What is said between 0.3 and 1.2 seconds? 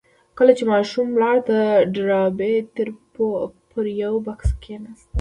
کله چې ماشومه